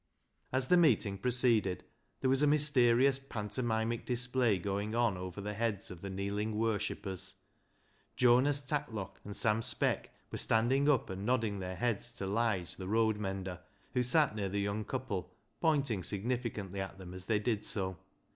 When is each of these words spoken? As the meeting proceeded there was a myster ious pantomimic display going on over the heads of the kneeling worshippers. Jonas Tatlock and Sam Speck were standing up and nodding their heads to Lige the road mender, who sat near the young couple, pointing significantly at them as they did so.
As 0.51 0.67
the 0.69 0.77
meeting 0.77 1.15
proceeded 1.19 1.83
there 2.21 2.29
was 2.31 2.41
a 2.41 2.47
myster 2.47 2.99
ious 3.03 3.19
pantomimic 3.19 4.03
display 4.03 4.57
going 4.57 4.95
on 4.95 5.15
over 5.15 5.39
the 5.41 5.53
heads 5.53 5.91
of 5.91 6.01
the 6.01 6.09
kneeling 6.09 6.57
worshippers. 6.57 7.35
Jonas 8.17 8.63
Tatlock 8.63 9.21
and 9.23 9.35
Sam 9.35 9.61
Speck 9.61 10.11
were 10.31 10.39
standing 10.39 10.89
up 10.89 11.11
and 11.11 11.23
nodding 11.23 11.59
their 11.59 11.75
heads 11.75 12.13
to 12.15 12.25
Lige 12.25 12.77
the 12.77 12.87
road 12.87 13.17
mender, 13.17 13.59
who 13.93 14.01
sat 14.01 14.35
near 14.35 14.49
the 14.49 14.59
young 14.61 14.85
couple, 14.85 15.35
pointing 15.59 16.01
significantly 16.01 16.81
at 16.81 16.97
them 16.97 17.13
as 17.13 17.27
they 17.27 17.37
did 17.37 17.63
so. 17.63 17.99